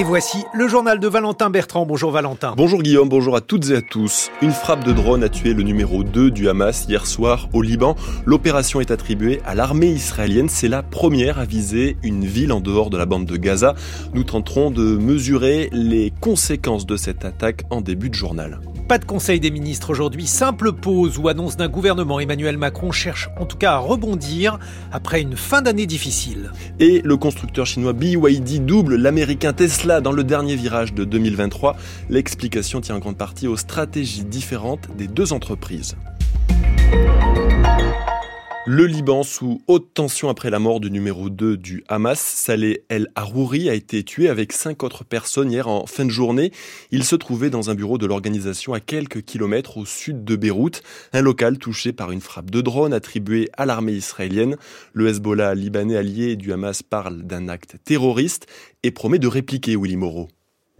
[0.00, 1.84] Et voici le journal de Valentin Bertrand.
[1.84, 2.54] Bonjour Valentin.
[2.56, 4.30] Bonjour Guillaume, bonjour à toutes et à tous.
[4.40, 7.96] Une frappe de drone a tué le numéro 2 du Hamas hier soir au Liban.
[8.24, 10.48] L'opération est attribuée à l'armée israélienne.
[10.48, 13.74] C'est la première à viser une ville en dehors de la bande de Gaza.
[14.14, 18.58] Nous tenterons de mesurer les conséquences de cette attaque en début de journal.
[18.90, 22.18] Pas de conseil des ministres aujourd'hui, simple pause ou annonce d'un gouvernement.
[22.18, 24.58] Emmanuel Macron cherche en tout cas à rebondir
[24.90, 26.50] après une fin d'année difficile.
[26.80, 31.76] Et le constructeur chinois BYD double l'américain Tesla dans le dernier virage de 2023.
[32.08, 35.94] L'explication tient en grande partie aux stratégies différentes des deux entreprises.
[38.72, 43.08] Le Liban sous haute tension après la mort du numéro 2 du Hamas, Saleh El
[43.16, 46.52] Harouri, a été tué avec cinq autres personnes hier en fin de journée.
[46.92, 50.84] Il se trouvait dans un bureau de l'organisation à quelques kilomètres au sud de Beyrouth,
[51.12, 54.56] un local touché par une frappe de drone attribuée à l'armée israélienne.
[54.92, 58.46] Le Hezbollah libanais allié du Hamas parle d'un acte terroriste
[58.84, 60.28] et promet de répliquer Willy Moreau.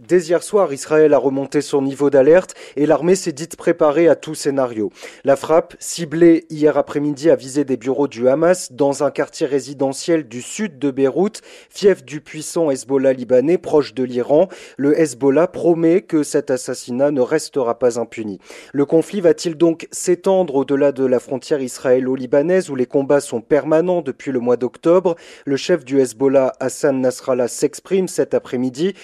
[0.07, 4.15] Dès hier soir, Israël a remonté son niveau d'alerte et l'armée s'est dite préparée à
[4.15, 4.89] tout scénario.
[5.23, 10.27] La frappe, ciblée hier après-midi, a visé des bureaux du Hamas dans un quartier résidentiel
[10.27, 14.47] du sud de Beyrouth, fief du puissant Hezbollah libanais proche de l'Iran.
[14.75, 18.39] Le Hezbollah promet que cet assassinat ne restera pas impuni.
[18.73, 24.01] Le conflit va-t-il donc s'étendre au-delà de la frontière israélo-libanaise où les combats sont permanents
[24.01, 25.15] depuis le mois d'octobre?
[25.45, 28.95] Le chef du Hezbollah, Hassan Nasrallah, s'exprime cet après-midi.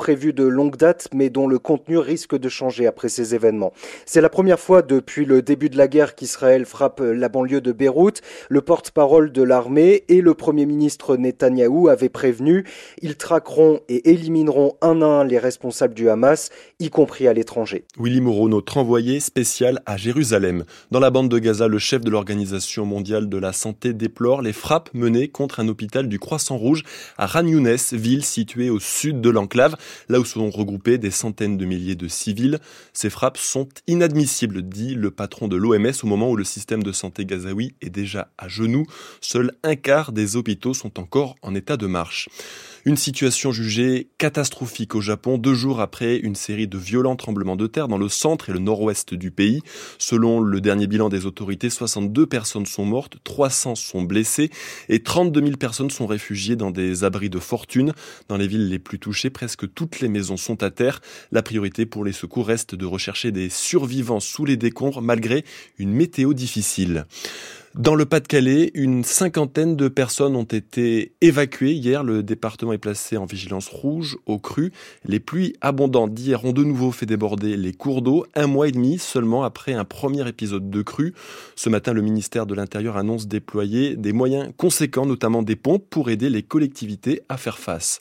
[0.00, 3.74] Prévu de longue date, mais dont le contenu risque de changer après ces événements.
[4.06, 7.70] C'est la première fois depuis le début de la guerre qu'Israël frappe la banlieue de
[7.70, 8.22] Beyrouth.
[8.48, 12.64] Le porte-parole de l'armée et le premier ministre Netanyahou avaient prévenu,
[13.02, 16.48] ils traqueront et élimineront un à un les responsables du Hamas,
[16.78, 17.84] y compris à l'étranger.
[17.98, 20.64] Willy Moreau, notre envoyé spécial à Jérusalem.
[20.90, 24.54] Dans la bande de Gaza, le chef de l'Organisation mondiale de la santé déplore les
[24.54, 26.84] frappes menées contre un hôpital du Croissant Rouge
[27.18, 29.76] à Ran Younes, ville située au sud de l'enclave
[30.08, 32.58] là où sont regroupés des centaines de milliers de civils.
[32.92, 36.92] Ces frappes sont inadmissibles, dit le patron de l'OMS au moment où le système de
[36.92, 38.86] santé gazaoui est déjà à genoux.
[39.20, 42.28] Seul un quart des hôpitaux sont encore en état de marche.
[42.86, 47.66] Une situation jugée catastrophique au Japon deux jours après une série de violents tremblements de
[47.66, 49.60] terre dans le centre et le nord-ouest du pays.
[49.98, 54.50] Selon le dernier bilan des autorités, 62 personnes sont mortes, 300 sont blessées
[54.88, 57.92] et 32 000 personnes sont réfugiées dans des abris de fortune.
[58.28, 61.00] Dans les villes les plus touchées, presque toutes les maisons sont à terre.
[61.32, 65.42] La priorité pour les secours reste de rechercher des survivants sous les décombres malgré
[65.78, 67.06] une météo difficile.
[67.76, 72.02] Dans le Pas-de-Calais, une cinquantaine de personnes ont été évacuées hier.
[72.02, 74.72] Le département est placé en vigilance rouge au cru.
[75.04, 78.72] Les pluies abondantes d'hier ont de nouveau fait déborder les cours d'eau, un mois et
[78.72, 81.14] demi seulement après un premier épisode de crue.
[81.54, 86.10] Ce matin, le ministère de l'Intérieur annonce déployer des moyens conséquents, notamment des pompes, pour
[86.10, 88.00] aider les collectivités à faire face.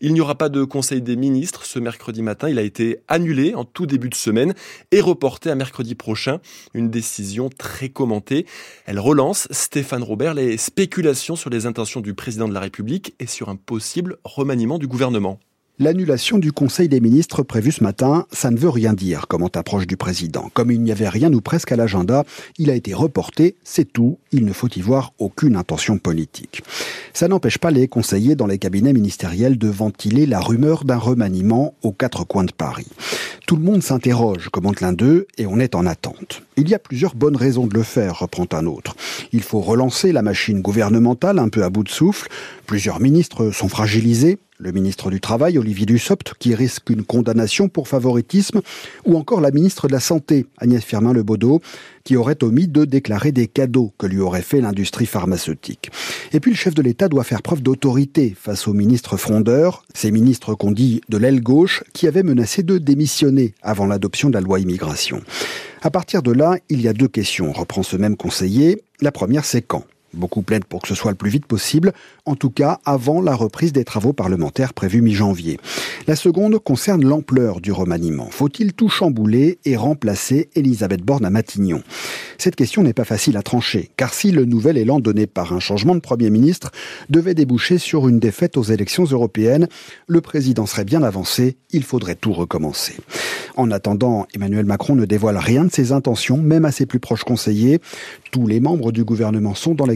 [0.00, 2.48] Il n'y aura pas de conseil des ministres ce mercredi matin.
[2.48, 4.54] Il a été annulé en tout début de semaine
[4.90, 6.40] et reporté à mercredi prochain.
[6.74, 8.44] Une décision très commentée.
[8.86, 13.26] Elle relance, Stéphane Robert, les spéculations sur les intentions du président de la République et
[13.26, 15.38] sur un possible remaniement du gouvernement.
[15.80, 19.88] L'annulation du Conseil des ministres prévu ce matin, ça ne veut rien dire, commente approche
[19.88, 20.48] du président.
[20.54, 22.24] Comme il n'y avait rien ou presque à l'agenda,
[22.58, 26.62] il a été reporté, c'est tout, il ne faut y voir aucune intention politique.
[27.12, 31.74] Ça n'empêche pas les conseillers dans les cabinets ministériels de ventiler la rumeur d'un remaniement
[31.82, 32.86] aux quatre coins de Paris.
[33.46, 36.42] Tout le monde s'interroge, commente l'un d'eux, et on est en attente.
[36.56, 38.96] Il y a plusieurs bonnes raisons de le faire, reprend un autre.
[39.32, 42.28] Il faut relancer la machine gouvernementale un peu à bout de souffle.
[42.66, 44.38] Plusieurs ministres sont fragilisés.
[44.60, 48.60] Le ministre du Travail, Olivier Dussopt, qui risque une condamnation pour favoritisme,
[49.04, 51.60] ou encore la ministre de la Santé, Agnès Firmin-Lebaudot,
[52.04, 55.90] qui aurait omis de déclarer des cadeaux que lui aurait fait l'industrie pharmaceutique.
[56.32, 60.12] Et puis le chef de l'État doit faire preuve d'autorité face aux ministres frondeurs, ces
[60.12, 64.40] ministres qu'on dit de l'aile gauche, qui avaient menacé de démissionner avant l'adoption de la
[64.40, 65.20] loi immigration.
[65.82, 68.82] À partir de là, il y a deux questions, reprend ce même conseiller.
[69.00, 69.84] La première, c'est quand?
[70.14, 71.92] Beaucoup plaident pour que ce soit le plus vite possible,
[72.24, 75.58] en tout cas avant la reprise des travaux parlementaires prévus mi-janvier.
[76.06, 78.28] La seconde concerne l'ampleur du remaniement.
[78.30, 81.82] Faut-il tout chambouler et remplacer Elisabeth Borne à Matignon?
[82.38, 85.60] Cette question n'est pas facile à trancher, car si le nouvel élan donné par un
[85.60, 86.70] changement de Premier ministre
[87.10, 89.68] devait déboucher sur une défaite aux élections européennes,
[90.06, 92.94] le président serait bien avancé, il faudrait tout recommencer.
[93.56, 97.22] En attendant, Emmanuel Macron ne dévoile rien de ses intentions, même à ses plus proches
[97.22, 97.80] conseillers.
[98.32, 99.86] Tous les membres du gouvernement sont dans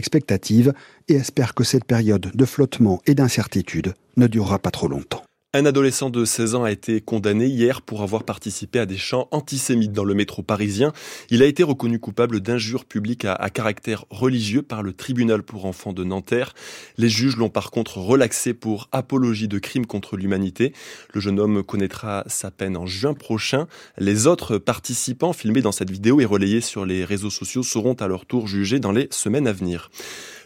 [1.07, 5.23] et espèrent que cette période de flottement et d'incertitude ne durera pas trop longtemps.
[5.51, 9.27] Un adolescent de 16 ans a été condamné hier pour avoir participé à des chants
[9.31, 10.93] antisémites dans le métro parisien.
[11.31, 15.91] Il a été reconnu coupable d'injures publiques à, caractère religieux par le tribunal pour enfants
[15.91, 16.53] de Nanterre.
[16.99, 20.71] Les juges l'ont par contre relaxé pour apologie de crimes contre l'humanité.
[21.15, 23.65] Le jeune homme connaîtra sa peine en juin prochain.
[23.97, 28.07] Les autres participants filmés dans cette vidéo et relayés sur les réseaux sociaux seront à
[28.07, 29.89] leur tour jugés dans les semaines à venir.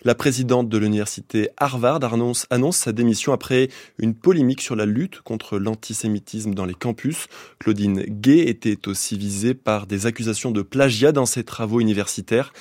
[0.06, 5.58] La présidente de l'université Harvard annonce, sa démission après une polémique sur la lutte contre
[5.58, 7.28] l'antisémitisme dans les campus.
[7.60, 12.52] Claudine Gay était aussi visée par des accusations de plagiat dans ses travaux universitaires.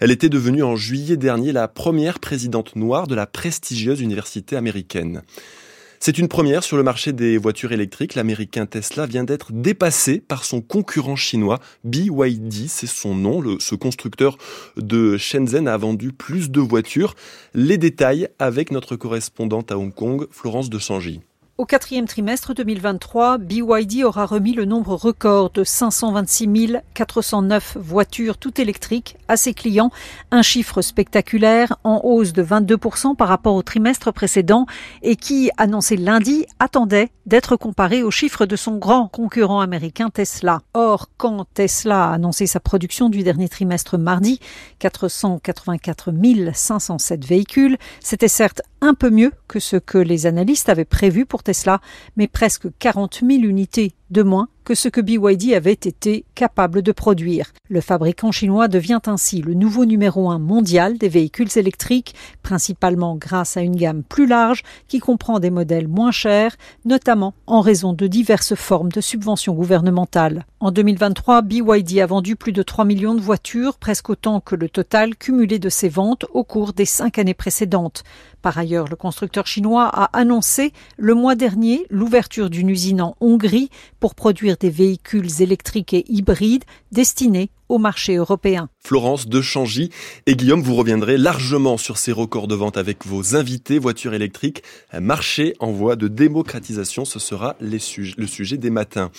[0.00, 5.22] Elle était devenue en juillet dernier la première présidente noire de la prestigieuse université américaine.
[6.02, 8.14] C'est une première sur le marché des voitures électriques.
[8.14, 13.58] L'américain Tesla vient d'être dépassé par son concurrent chinois BYD, c'est son nom.
[13.58, 14.38] ce constructeur
[14.78, 17.14] de Shenzhen a vendu plus de voitures.
[17.52, 21.20] Les détails avec notre correspondante à Hong Kong, Florence de Sangy.
[21.60, 28.58] Au quatrième trimestre 2023, BYD aura remis le nombre record de 526 409 voitures toutes
[28.58, 29.90] électriques à ses clients,
[30.30, 34.64] un chiffre spectaculaire en hausse de 22% par rapport au trimestre précédent
[35.02, 40.62] et qui, annoncé lundi, attendait d'être comparé aux chiffres de son grand concurrent américain Tesla.
[40.72, 44.40] Or, quand Tesla a annoncé sa production du dernier trimestre mardi,
[44.78, 46.10] 484
[46.54, 51.42] 507 véhicules, c'était certes un peu mieux que ce que les analystes avaient prévu pour
[51.42, 51.80] Tesla,
[52.16, 56.92] mais presque 40 000 unités de moins que ce que BYD avait été capable de
[56.92, 57.52] produire.
[57.68, 63.56] Le fabricant chinois devient ainsi le nouveau numéro un mondial des véhicules électriques, principalement grâce
[63.56, 68.06] à une gamme plus large qui comprend des modèles moins chers, notamment en raison de
[68.06, 70.46] diverses formes de subventions gouvernementales.
[70.60, 74.68] En 2023, BYD a vendu plus de 3 millions de voitures, presque autant que le
[74.68, 78.04] total cumulé de ses ventes au cours des cinq années précédentes.
[78.42, 83.70] Par ailleurs, le constructeur chinois a annoncé le mois dernier l'ouverture d'une usine en Hongrie
[83.98, 88.68] pour produire des véhicules électriques et hybrides destinés au marché européen.
[88.80, 89.90] Florence de Changy
[90.26, 94.62] et Guillaume, vous reviendrez largement sur ces records de vente avec vos invités voitures électriques,
[94.92, 99.10] marché en voie de démocratisation, ce sera le sujet des matins.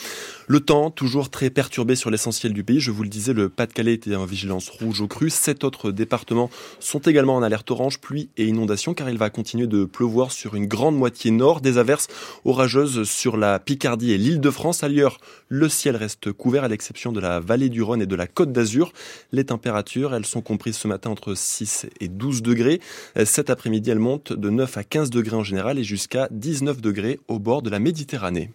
[0.47, 3.93] Le temps, toujours très perturbé sur l'essentiel du pays, je vous le disais, le Pas-de-Calais
[3.93, 6.49] était en vigilance rouge au cru, sept autres départements
[6.79, 10.55] sont également en alerte orange, pluie et inondation, car il va continuer de pleuvoir sur
[10.55, 12.07] une grande moitié nord, des averses
[12.43, 14.83] orageuses sur la Picardie et l'île de France.
[14.83, 18.27] Ailleurs, le ciel reste couvert à l'exception de la vallée du Rhône et de la
[18.41, 18.91] Côte d'Azur.
[19.31, 22.81] Les températures, elles sont comprises ce matin entre 6 et 12 degrés.
[23.23, 27.19] Cet après-midi, elles montent de 9 à 15 degrés en général et jusqu'à 19 degrés
[27.27, 28.49] au bord de la Méditerranée.